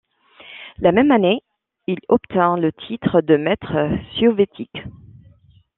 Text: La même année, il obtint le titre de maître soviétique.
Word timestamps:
La 0.79 0.91
même 0.91 1.11
année, 1.11 1.43
il 1.85 1.99
obtint 2.07 2.57
le 2.57 2.71
titre 2.73 3.21
de 3.21 3.37
maître 3.37 3.87
soviétique. 4.19 4.79